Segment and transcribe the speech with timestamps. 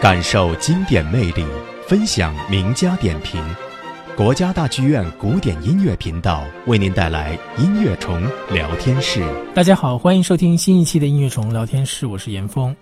[0.00, 1.44] 感受经典魅力，
[1.86, 3.38] 分享名家点评。
[4.16, 9.22] 国家大剧院古典音乐频道为您带来音乐虫聊天室。
[9.54, 12.74] 大家好，欢迎收听新一期的音乐虫聊天室，我是严峰。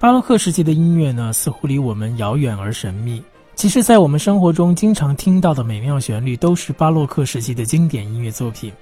[0.00, 3.22] 巴洛克时期的音乐呢，似乎离我们遥远而神秘。
[3.54, 8.72] 其实，在我们生活中经常听到的美妙旋律，都是巴洛克时期的经典音乐作品。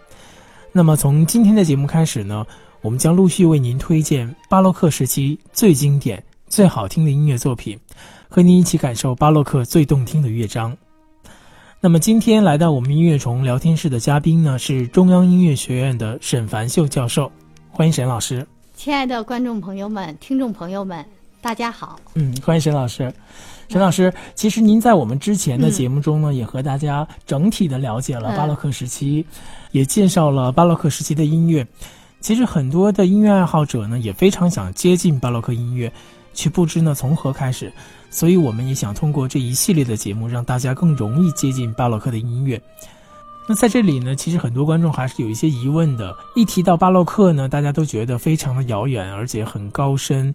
[0.72, 2.46] 那么，从今天的节目开始呢，
[2.80, 7.78] 我们将陆续为您推荐巴洛克时期最经典、最好听的音乐作品，
[8.28, 10.76] 和您一起感受巴洛克最动听的乐章。
[11.80, 17.30] 那么，今天来到我们音乐虫聊天室的嘉宾呢，是中央音乐学院的沈凡秀教授，
[17.70, 18.46] 欢迎沈老师。
[18.74, 21.04] 亲爱的观众朋友们、听众朋友们，
[21.40, 21.98] 大家好。
[22.14, 23.12] 嗯，欢迎沈老师。
[23.68, 29.26] 沈老师，其实您在我们之前的节目中呢，也和大家整体的了解了巴洛克时期，
[29.72, 31.66] 也介绍了巴洛克时期的音乐。
[32.20, 35.92] 其实很多的音乐爱好者呢，也非常想接近巴洛克音乐，
[36.36, 37.72] 却不知呢从何开始。
[38.08, 42.60] 所以我们也想通过这一系列的节目，让大家更容易接近巴洛克的音乐。
[43.48, 46.16] 那在这里呢，其实很多观众还是有一些疑问的。
[46.34, 50.34] 一提到巴洛克呢，大家都觉得非常的遥远，而且很高深。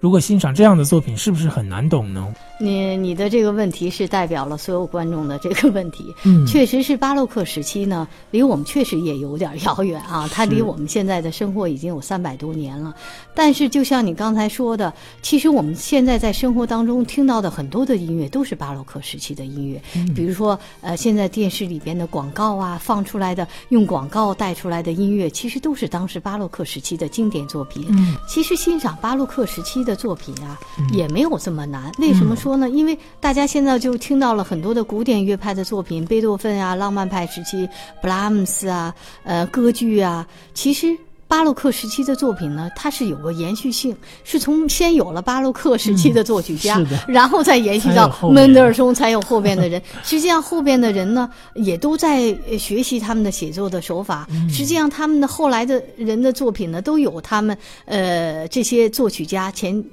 [0.00, 2.32] 如果欣赏这样的作品，是不是很难懂呢？
[2.60, 6.14] 你你的这个问题是代表了所有观众的这个问题。
[6.24, 10.28] 嗯，确实是巴洛克时期呢，离我们确实也有点遥远啊。
[10.32, 12.94] 它离我们现在的生活已经有三百多年了。
[13.34, 19.80] 但是，就像你刚才说的，其实我们现在在生活当中听到的很多的音乐都是巴洛克时期的音乐。
[19.96, 27.84] 嗯，比如说，呃，现在电视里边的广告啊，放出来的用广告带出来的音乐，其实都是当时巴洛克时期的经典作品。
[27.88, 30.60] 嗯，其实欣赏巴洛克时期的作品啊，
[30.92, 31.90] 也没有这么难。
[31.98, 32.68] 为什么说呢？
[32.68, 37.66] 因为大家现在就听到了很多的古典乐派的作品，贝多芬啊，浪漫派时期，
[38.02, 38.94] 布拉姆斯啊，
[39.24, 40.26] 呃，歌剧啊。
[40.52, 40.94] 其实
[41.28, 49.80] 巴洛克时期的作品呢，它是有个延续性，是从先有了巴洛克时期的作曲家，然后再延续到门德尔松，才有后边的人。
[50.02, 54.26] 实际上后边的人呢，也都在学习他们的写作的手法。
[54.48, 59.84] 实际上他们的后来的人的作品呢，都有他们呃这些作曲家前。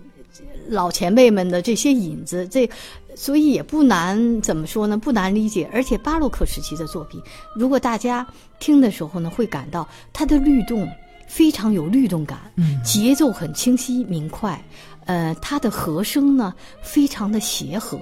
[0.67, 2.67] 老前辈们的这些影子，这
[3.13, 4.97] 所以也不难，怎么说呢？
[4.97, 5.69] 不难理解。
[5.71, 7.21] 而且巴洛克时期的作品，
[7.55, 8.25] 如果大家
[8.57, 10.89] 听的时候呢，会感到它的律动
[11.27, 14.63] 非常有律动感，嗯，节奏很清晰明快，
[15.05, 17.99] 呃，它的和声呢非常的协和，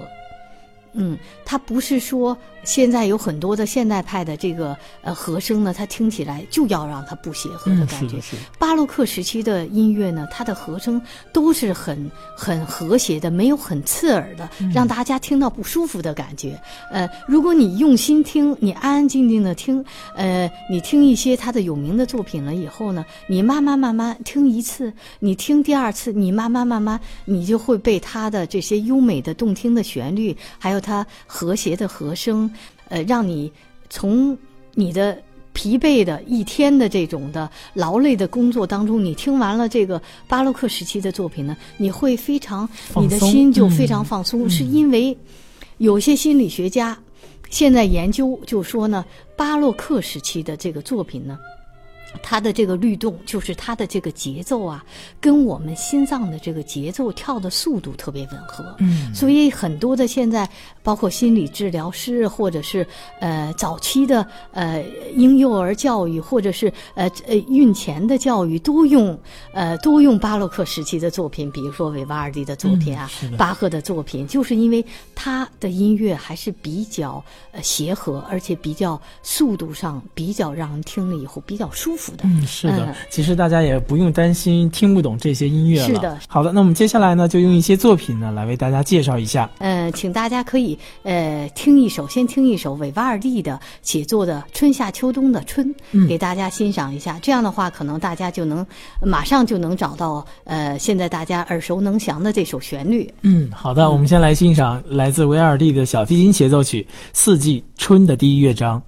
[0.92, 2.36] 嗯，它不是说。
[2.64, 8.18] 现在有很多的现代派的这个呃和声呢，它听起来就要让它不协和的感觉。
[8.58, 11.00] 巴洛克时期的音乐呢，它的和声
[11.32, 16.60] 都是很很和谐的，没有很刺耳的，让大家听到不舒服的感觉。
[16.90, 19.84] 呃，如果你用心听，你安安静静的听，
[20.16, 32.50] 呃，你听一些他的有名的作品了以后呢，你慢慢慢慢听一次，你听第二次，你慢慢慢慢，你就会被他的这些优美的动听的旋律，还有他和谐的和声。
[32.88, 33.50] 呃，让你
[33.88, 34.36] 从
[34.74, 35.16] 你的
[35.52, 45.16] 疲惫的一天的这种的劳累的工作当中，你听完了这个巴洛克时期的作品呢，你会非常，你的心就非常放松，是因为
[45.78, 46.98] 有些心理学家
[47.50, 49.04] 现在研究就说呢，
[49.36, 51.38] 巴洛克时期的这个作品呢。
[52.22, 54.84] 它的这个律动，就是它的这个节奏啊，
[55.20, 58.64] 跟我们心脏的这个节奏跳的速度特别吻合。
[58.78, 60.48] 嗯，所以很多的现在，
[60.82, 62.86] 包括心理治疗师，或者是
[63.20, 69.18] 呃早期的呃婴幼儿教育，或者是呃呃孕前的教育，都用
[69.52, 77.22] 呃都用巴洛克时期的作品，比如说维瓦尔第的作品啊，巴赫的作品，就是因为他的音乐还是比较
[77.52, 82.03] 呃协和，而且比较速度上比较让人听了以后比较舒服。
[82.22, 85.86] 嗯，是的，其实大家也不用担心听不懂这些音乐了。
[85.86, 89.48] 是的，好的，那我们接下来呢，就用一些作品呢来为大家介绍一下。
[89.58, 95.74] 呃，请大家可以呃听一首，先听一首韦瓦尔第的写作的《春夏秋冬的春》，
[96.08, 97.18] 给大家欣赏一下。
[97.22, 98.66] 这样的话，可能大家就能
[99.00, 103.12] 马上就能找到呃现在大家耳熟能详的这首旋律。
[103.22, 108.82] 嗯，好的，我们先来欣赏来自韦尔第的小提琴协奏曲《四季春》的第一乐章。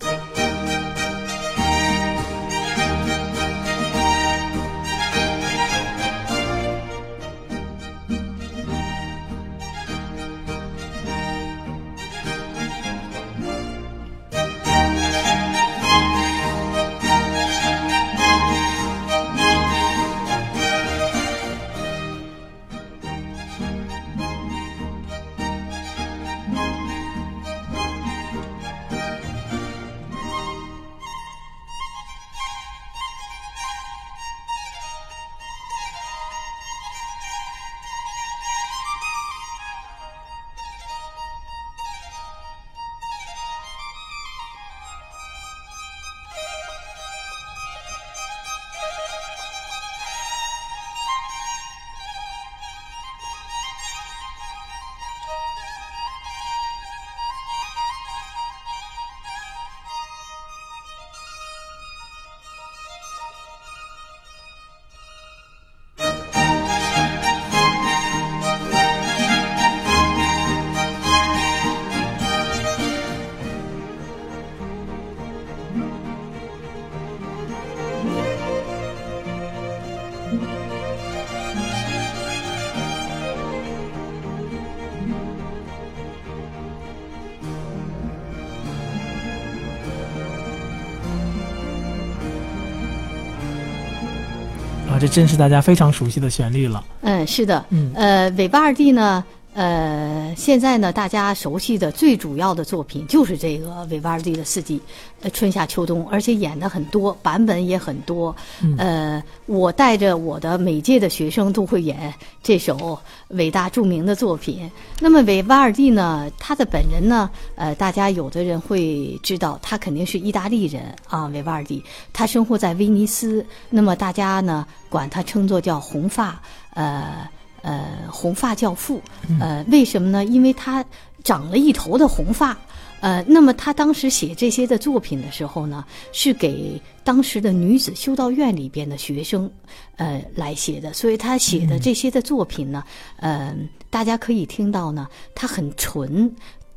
[95.07, 96.85] 这真是大家非常熟悉的旋律了。
[97.03, 99.23] 嗯，是的，嗯呃，尾巴二弟呢，
[99.57, 104.79] 呃，现在呢，大家熟悉的最主要的作品就是这个维瓦尔第的四季，
[105.23, 108.37] 呃，春夏秋冬，而且演的很多，版本也很多。
[108.77, 112.13] 呃，我带着我的每届的学生都会演
[112.43, 112.99] 这首
[113.29, 114.71] 伟大著名的作品。
[115.01, 121.83] 那么维瓦尔第呢，他的本人呢，呃，大家有的人会知道，他肯定是意大利人啊，维瓦尔第，
[122.13, 126.39] 他生活在威尼斯，那么大家呢管他称作叫红发，
[126.75, 127.27] 呃。
[127.67, 129.03] 呃，红发教父，
[129.41, 130.25] 呃，为什么呢？
[130.25, 130.85] 因为他
[131.25, 132.57] 长了一头的红发，
[133.01, 139.51] 呃，那么他当时写这些的作品的时候呢，是给当时的女子修道院里边的学生，
[139.97, 142.85] 呃，来写的，所以他写的这些的作品呢，
[143.17, 143.53] 呃，
[143.91, 146.33] 大家可以听到呢，他很纯。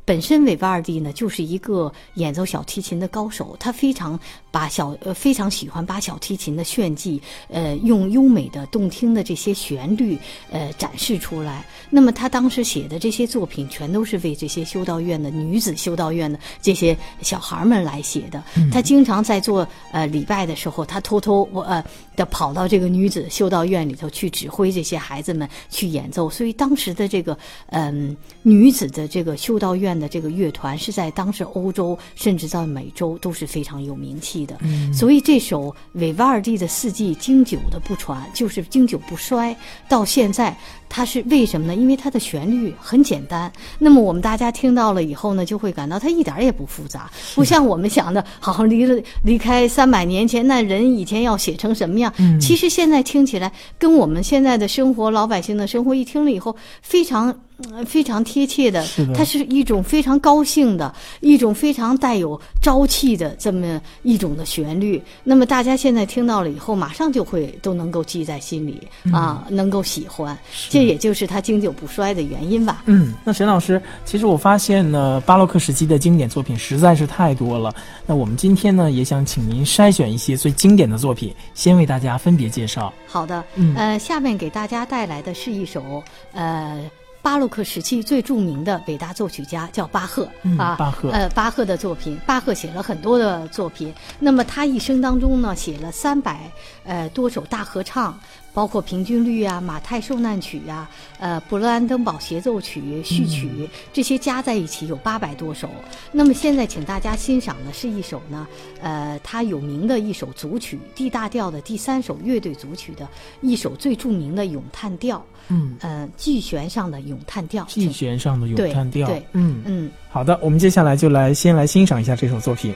[0.06, 4.19] 本身韦巴尔蒂呢，就是一个演奏小提琴的高手，他非常
[4.51, 10.18] 把小呃非常喜欢把小提琴的炫技，呃，用优美的、动听的这些旋律，
[10.51, 11.66] 呃，展示出来。
[11.90, 18.44] 那么他当时写的这些作品，全都是为这些修道院的女子修道院的这些小孩们来写的。
[18.72, 21.84] 他经常在做呃礼拜的时候，他偷偷我呃
[22.16, 26.30] 的跑到这个女子修道院里头去指挥这些孩子们去演奏。
[26.30, 27.38] 所以当时的这个
[27.68, 34.57] 嗯、女子的这个修道院的这个乐团是在当时欧洲甚至在美洲都是非常有名气的。
[34.94, 39.56] 所以这首韦瓦尔第的四季经久的不传，就是经久不衰，
[39.88, 40.56] 到现在
[40.89, 41.75] 它是为什么呢？
[41.75, 43.51] 因为它的旋律很简单。
[43.77, 52.12] 那么我们大家听到了以后呢，就会感到它一点儿也不复杂，不像我们想的，好像离了离开三百年前那人以前要写成什么样。
[52.41, 57.33] 其实现在听起来跟我们现在的生活、老百姓的生活一听了以后，非常。
[57.74, 65.01] 呃非常贴切的是的，它是一种非常高兴的，一种非常带有朝气的这么一种的旋律。
[65.25, 70.39] 那么大家现在听到了以后，马上就会都能够记在心里、啊，能够喜欢。
[70.79, 72.83] 这也就是它经久不衰的原因吧。
[72.85, 77.75] 嗯，那沈老师，其实我发现呢，巴洛克时期的经典作品实在是太多了。
[78.05, 82.93] 那我们今天呢，也想请您筛选一些最经典的作品，先为大家分别介绍。
[83.05, 86.89] 好的，嗯呃，下面给大家带来的是一首呃。
[87.21, 93.94] 巴洛克时期最著名的伟大作曲家叫巴赫、嗯啊，巴赫呃，巴赫的作品，巴赫写了很多的作品。
[94.19, 96.50] 那么他一生当中呢，写了三百
[96.83, 98.18] 呃多首大合唱，
[98.54, 100.89] 包括平均律啊、马太受难曲啊、
[101.19, 105.70] 呃布勒安登堡协奏曲、序曲、这些加在一起有八百多首。
[106.13, 108.48] 那么现在请大家欣赏的是一首呢，
[108.82, 113.08] 呃，他有名的一首组曲，D 大调的第三首乐队组曲的
[113.41, 117.65] 一首最著名的咏叹调，嗯呃，G 弦上的咏叹调。
[117.68, 119.08] 巨弦上的咏叹调。
[119.08, 119.91] 对嗯，嗯。
[120.10, 122.74] 好的，我们接下来就来先来欣赏一下这首作品。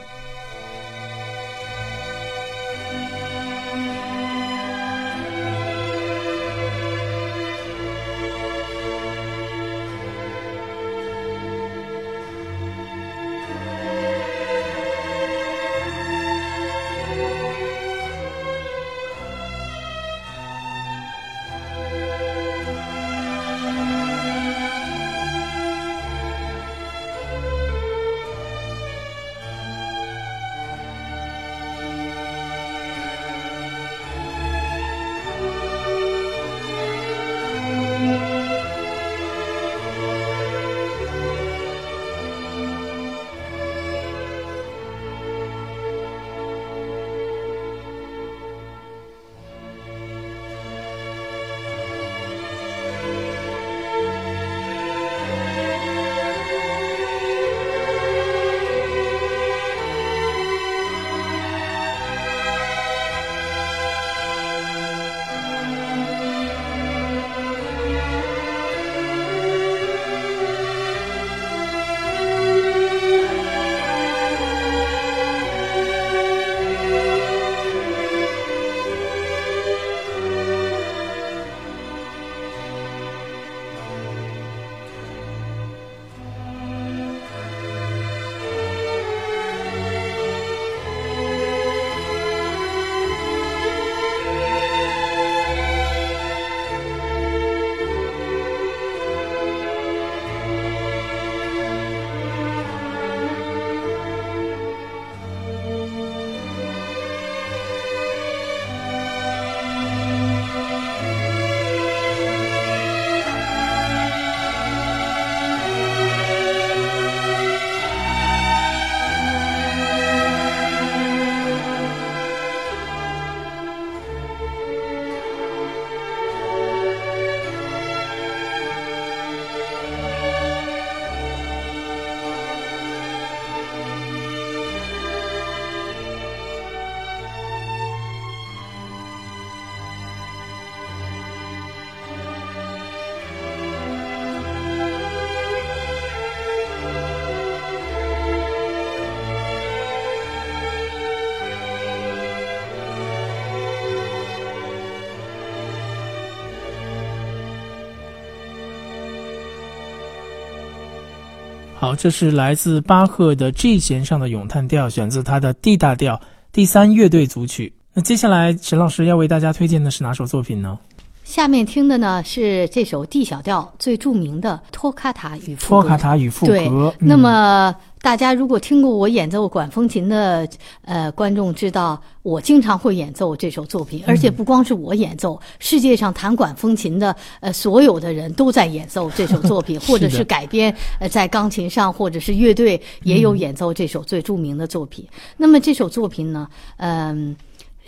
[161.84, 166.18] 好，这是来自巴赫的 G 弦上的咏叹调，选自他的 D 大调
[166.50, 167.74] 第三乐队组曲。
[167.92, 170.78] 那接下来沈老师要为大家推荐的是哪首作品呢？
[171.24, 180.46] 下面听的呢是这首 D 小调最著名的托卡塔与副托卡塔与副对歌。，那嗯么大家如果听过我演奏管风琴的
[180.82, 195.08] 呃观众知道，我经常会演奏这首作品，而且不光是我演奏，世界上弹管风琴的呃所有的人都在演奏这首作品，或者是改编呃在钢琴上，或者是乐队也有演奏这首最著名的作品。
[195.38, 197.34] 那么这首作品呢，嗯、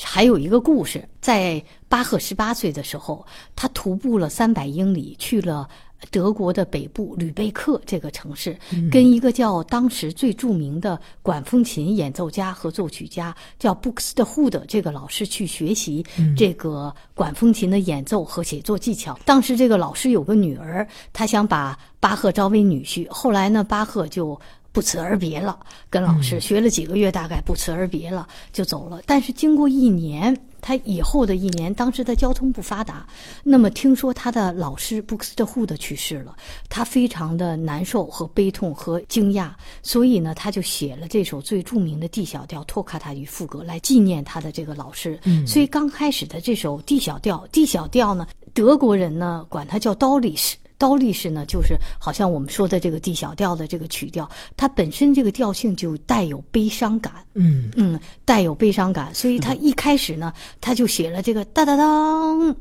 [0.02, 3.24] 还有一个故事，在巴赫十八岁的时候，
[3.54, 5.68] 他徒步了三百英里，去了
[6.10, 8.56] 德国的北部吕贝克这个城市，
[8.90, 16.04] 跟一个叫当时最著名的管风琴演奏家和作曲家叫布克斯特胡的这个老师去学习
[16.36, 19.18] 这个管风琴的演奏和写作技巧。
[19.24, 24.38] 当时这个老师有个女儿，他想把巴赫招为女婿，后来呢，巴赫就。
[24.76, 29.00] 不辞而别了，跟老师学了几个月，大概不辞而别了，就走了。
[29.06, 33.06] 但是经过一年，他以后的一年，当时的交通不发达，
[33.42, 36.36] 那么听说他的老师布克斯特胡的去世了，
[36.68, 39.48] 他非常的难受和悲痛和惊讶，
[39.82, 45.18] 所以呢，他就写了这首最著名的 D 小调托卡塔与副歌来纪念他的这个老师。
[45.24, 50.58] 嗯所以刚开始的这首 D 小调，D 小调呢，德国人呢管它叫刀力士。
[50.78, 57.70] 刀力士呢，就是好像我们说的这个 D 小调的这个曲调，它本身这个调性就带有悲伤感，嗯。
[57.76, 62.54] 嗯，带有悲伤感，所以他一开始呢，他就写了这个哒哒当。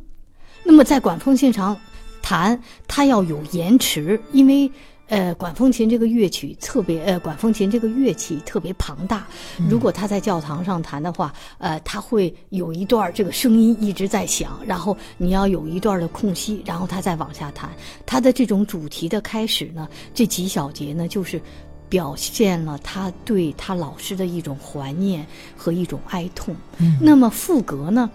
[0.64, 1.78] 那么在管风琴上
[2.22, 4.72] 弹，它要有延迟，因为
[5.08, 9.28] 呃，管风琴这个乐曲特别呃，管风琴这个乐器特别庞大，
[9.70, 17.70] 如果他在教堂上弹的话，呃，他会有一段这个声音一直在响，然后你要有一段的空隙，然后他再往下弹。
[18.06, 21.40] 他的这种主题的开始呢，这几小节呢，就是
[21.88, 26.56] 表现了他对他老师的一种怀念和一种哀痛。
[26.80, 28.10] 嗯那么副格呢？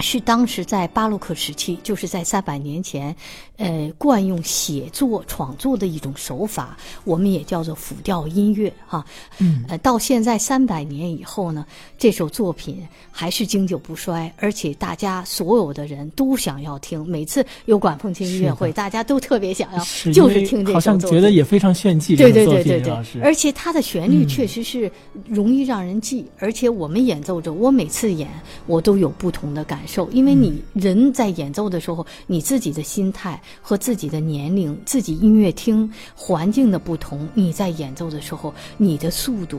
[0.00, 3.14] 是当时在巴洛克时期，就是在三百年前，
[3.56, 9.04] 呃，惯用写作创作的一种手法，我们也叫做辅调音乐哈。
[9.38, 11.66] 嗯呃，到现在三百年以后呢，
[11.98, 17.04] 这首作品还是经久不衰，而且大家所有的人都想要听。
[17.06, 20.74] 每次有管风琴音乐会，大家都特别想要，是就是听这首作品。
[20.74, 22.14] 好像觉得也非常炫技。
[22.14, 24.90] 对对对对对，而且它的旋律嗯确实是
[25.26, 28.28] 容易让人记，而且我们演奏者，我每次演
[28.66, 39.58] 我都有不同的感受，因为嗯你人在演奏的时候，你自己的心态和自己的年龄、自己音乐厅环境的不同，你在演奏的时候，你的速度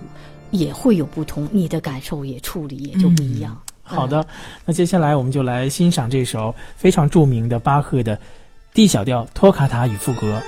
[0.51, 3.59] 也会有不同，你的感受也处理也就不一样。
[3.65, 4.23] 嗯好的，
[4.65, 8.19] 那接下来我们就来欣赏这首非常著名的巴赫的
[8.71, 10.39] D 小调托卡塔与副歌。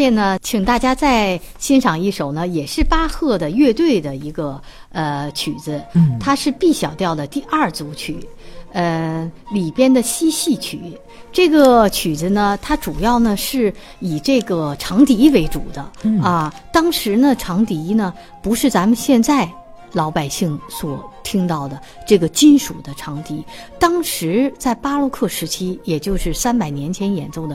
[0.00, 4.58] 下面呢，请大家再欣赏一首呢，也是巴赫的乐队的一个
[4.92, 8.26] 呃曲子，嗯它是 B 小调的第二组曲，
[8.72, 10.80] 呃里边的嬉戏曲。
[11.30, 16.50] 这个曲子呢，它主要呢是以这个长笛为主的、嗯啊。
[16.72, 19.46] 当时呢，长笛呢不是咱们现在
[19.92, 23.44] 老百姓所听到的这个金属的长笛，
[23.78, 27.54] 当时在巴洛克时期，也就是三百年前演奏的，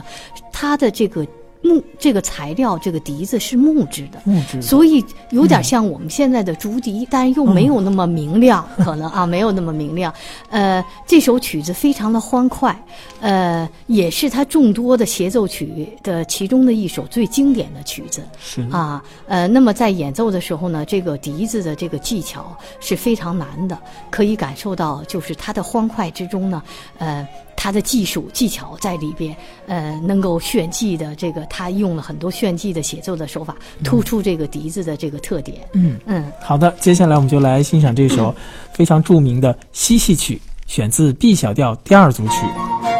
[0.52, 1.26] 它的这个
[1.62, 10.12] 木这个材料，这个笛子是木质的，木质，所以有点像我们现在的竹笛，但又没有那么明亮，可能啊没有那么明亮。
[10.50, 12.78] 呃，这首曲子非常的欢快，
[13.20, 18.22] 呃，也是他众多的协奏曲的其中的一首最经典的曲子。
[18.38, 23.76] 是啊，呃，那么在演奏的时候呢，这个笛子的这个技巧是非常难的，
[24.10, 26.62] 可以感受到就是它的欢快之中呢，
[26.98, 27.26] 呃。
[27.66, 35.58] 他的技术技巧在里边，呃，能够炫技的这个，他用了很多炫技的写作的手法，突出这个笛子的这个特点。
[35.72, 38.32] 嗯嗯，好的，接下来我们就来欣赏这首
[38.72, 42.95] 非常著名的嬉戏曲，选自 B 小调第二组曲。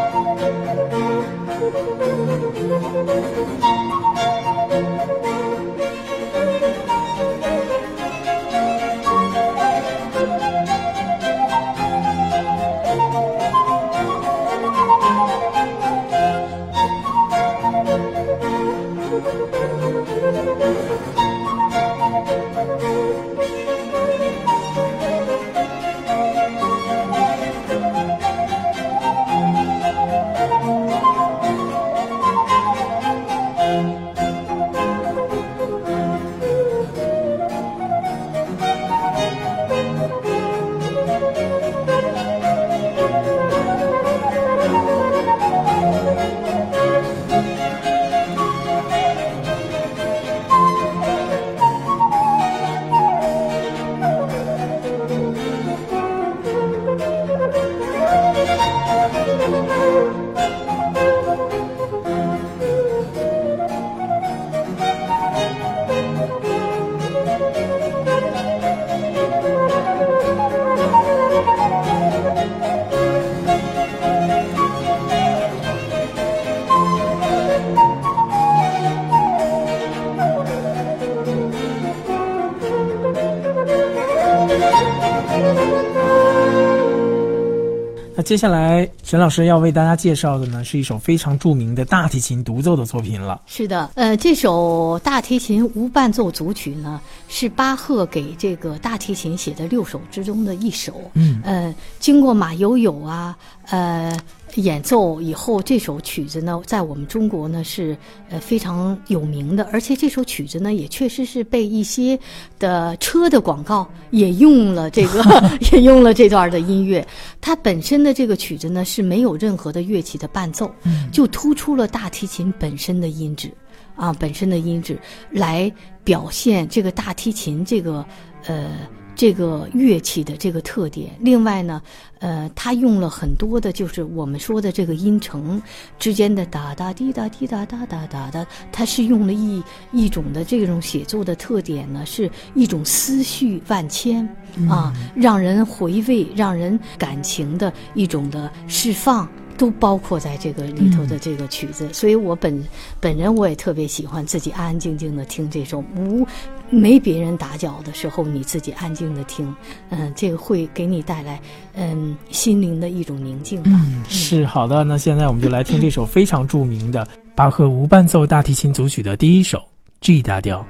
[88.27, 93.41] 接下来，沈老师要为大家介绍的呢，是一首非常著名的大提琴独奏的作品了。
[93.47, 101.09] 是的，呃，这首大提琴无伴奏组曲呢，是巴赫给这个大提琴写的六首之中的一首。
[101.15, 104.19] 嗯，呃，经过马友友啊，呃。
[104.57, 107.97] 演奏以后，这首曲子呢，在我们中国呢是
[108.31, 112.19] 呃非常有名的，而且这首曲子呢，也确实是被一些
[112.59, 115.23] 的车的广告也用了这个，
[115.73, 117.07] 也用了这段的音乐。
[117.41, 120.71] 它本身的这个曲子呢是没有任何的乐器的伴奏，
[121.13, 123.53] 就突出了大提琴本身的音质
[123.95, 124.99] 啊，本身的音质
[125.31, 128.05] 来表现这个大提琴这个
[128.47, 128.71] 呃。
[129.17, 131.81] 这个乐器的这个特点，另外呢，
[132.19, 135.61] 呃，他用了很多的，就是我们说的这个音程
[135.99, 144.29] 之间的哒哒滴哒滴哒哒哒哒哒，它是用了一一种的这种写作的特点呢，是一种思绪万千
[144.69, 149.27] 啊，让人回味、让人感情的一种的释放。
[149.57, 152.63] 都包括在这个里头的这个曲子，所以我本
[153.01, 156.27] 本人我也特别喜欢自己安安静静的听这首，无
[156.71, 159.55] 没别人打搅的时候，你自己安静的听，
[159.91, 161.41] 嗯，这个会给你带来
[161.75, 163.71] 嗯心灵的一种宁静吧。
[164.09, 169.63] 是好的，那现在我们就来听这首非常著名的巴赫无伴奏大提琴组曲的第一首
[170.01, 170.65] G 大调。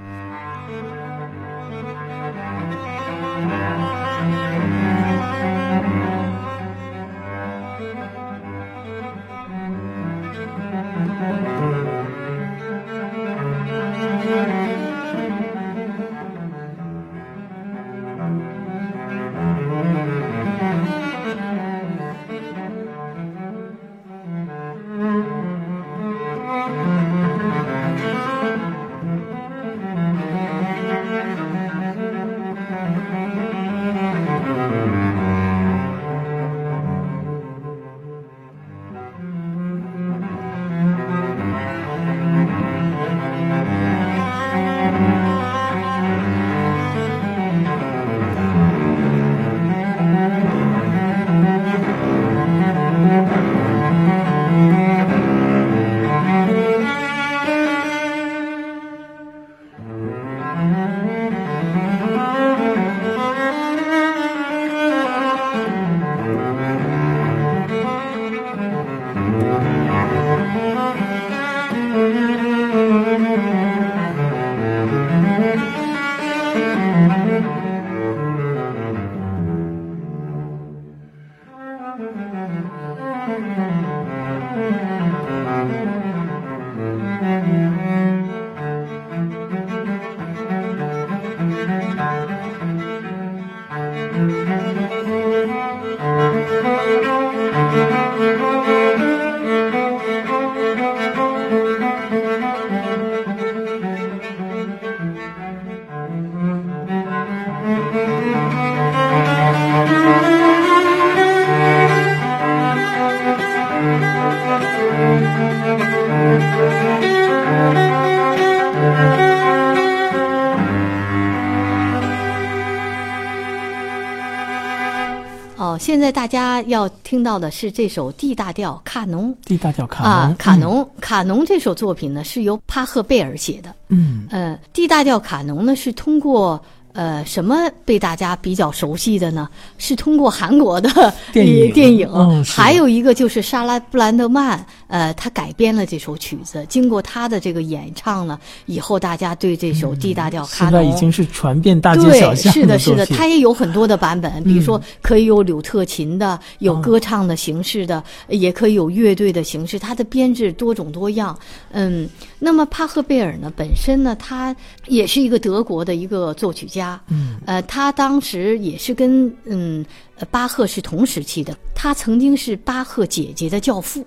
[125.77, 129.37] 哦，现在大家要听到的是这首 D 大调卡农。
[129.45, 133.75] D 大调卡农啊，卡农，卡农这首作品呢是由帕赫贝尔写的。
[133.89, 136.61] 嗯，呃，D 大调卡农呢是通过
[136.97, 137.55] 呃什么
[137.85, 139.49] 被大家比较熟悉的呢？
[139.79, 140.91] 是通过韩国的
[141.33, 141.73] 电影。
[141.73, 154.83] 电影，还有一个就是莎拉布兰德曼，呃，他改编了这首曲子，经过他的这个演唱呢，以后大家对这首 D 大调卡农、嗯现在已经是传遍大街小对，巷是的，是的，它也有很多的版本，比如说嗯。
[155.03, 161.37] 可以有柳特琴的，有哦歌唱的形式的，也可以有乐队的形式，它的编制多种多样。
[161.71, 164.55] 嗯，那么帕赫贝尔呢，本身呢，他
[164.87, 169.85] 也是一个德国的一个作曲家，嗯，呃，他当时也是跟嗯
[170.17, 174.07] 呃巴赫是同时期的，他曾经是巴赫姐姐的教父。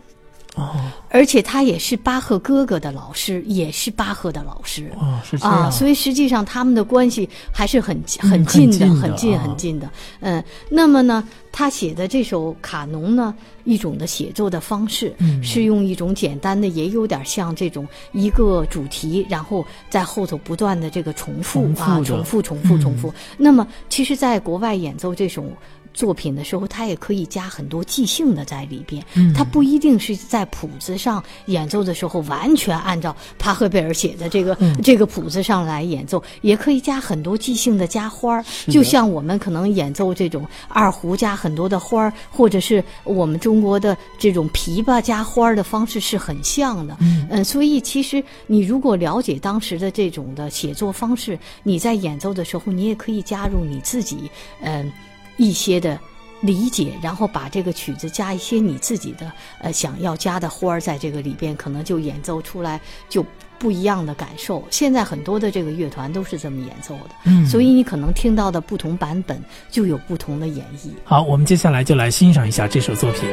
[0.56, 0.76] 哦
[1.12, 4.92] 而且他也是巴赫哥哥的老师，也是巴赫的老师。
[4.96, 9.90] 哦，是这样，啊，所以实际上他们的关系还是很嗯很近的，很近很近的。
[10.20, 13.34] 嗯，那么呢，他写的这首卡农呢，
[13.64, 23.14] 一种的写作的方式，嗯是用一种简单的，也有点像这种一个主题，然后在后头不断的这个重复啊，重复的重复，重复，嗯重复。
[23.36, 25.52] 那么，其实，在国外演奏这种。
[25.94, 29.34] 作品的时候，它也可以加很多即兴的在里边，嗯。
[29.34, 34.80] 它不一定是在谱子上演奏的时候完全按照帕赫贝尔写的这个、嗯。
[34.82, 46.98] 这个谱子上来演奏，也可以加很多即兴的加花儿，就像我们可能演奏这种二胡加很多的花儿，或者是我们中国的这种琵琶加花儿的方式是很像的。
[47.02, 54.30] 嗯所以其实你如果了解当时的这种的写作方式，你在演奏的时候，你也可以加入你自己
[54.62, 54.92] 嗯、
[55.40, 56.00] 一些的。
[56.42, 63.26] 理解，然后把这个曲子加一些你自己的呃想要加的花儿在这个里边，可能就演奏出来就
[63.58, 64.64] 不一样的感受。
[64.72, 70.92] 现在很多的这个乐团都是这么演奏的，嗯所以你可能听到的不同版本就有不同的演绎。
[71.04, 73.30] 好，我们接下来就来欣赏一下这首作品。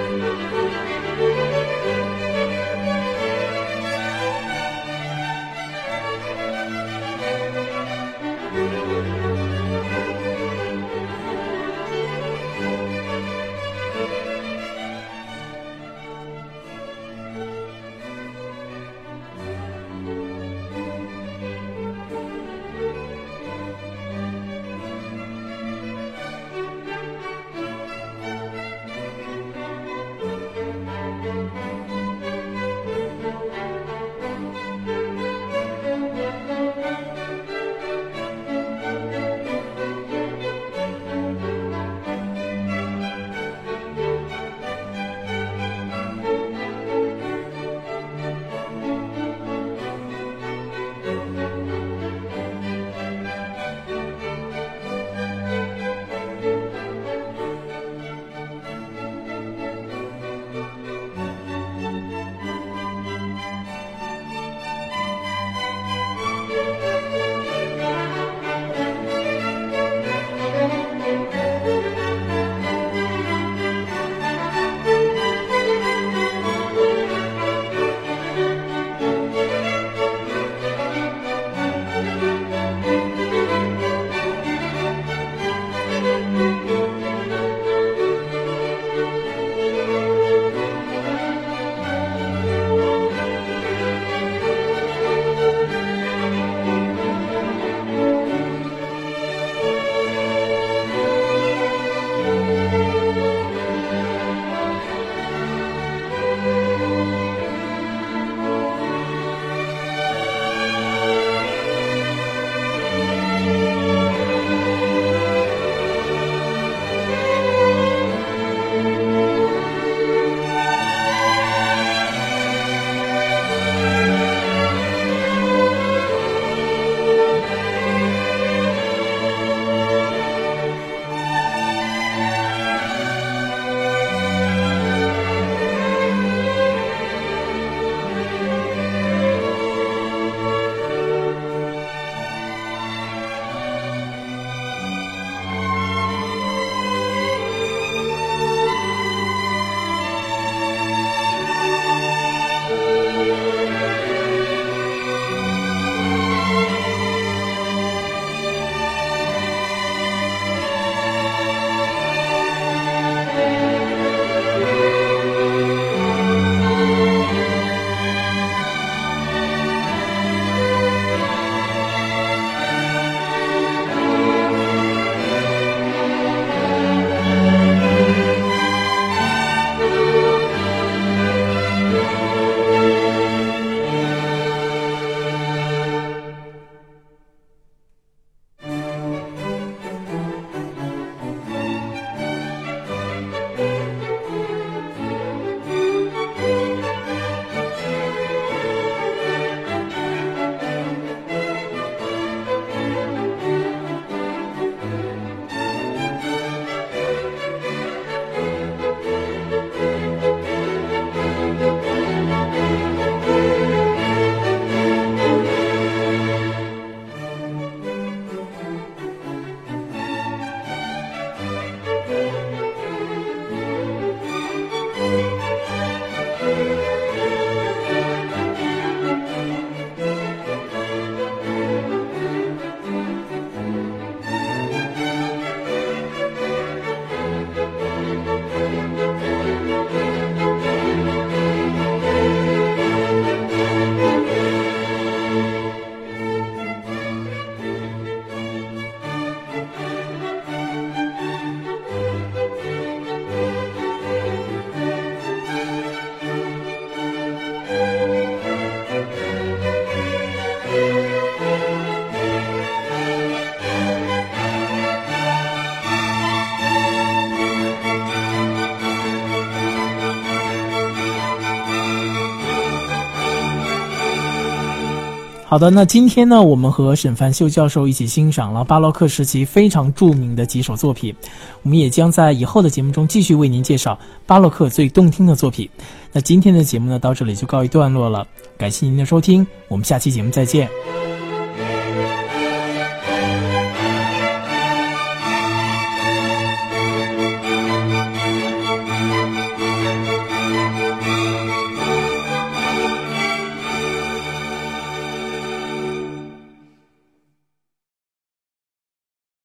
[275.57, 281.16] 好的，那今天呢，我们和沈凡秀教授一起欣赏了巴洛克时期非常著名的几首作品，
[281.62, 285.66] 我们也将在以后的节目中继续为您介绍巴洛克最动听的作品。
[286.12, 290.69] 那今天的节目呢，到这里就告一段落了，感谢您的收听，我们下期节目再见。